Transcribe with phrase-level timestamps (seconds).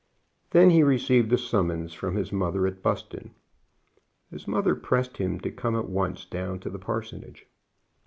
[0.49, 3.35] Then he received a summons from his mother at Buston.
[4.31, 7.45] His mother pressed him to come at once down to the parsonage.